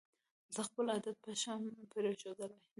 [0.55, 2.59] زه خپل عادت پشم پرېښودلې